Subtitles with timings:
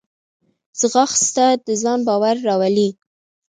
[0.79, 2.89] ځغاسته د ځان باور راولي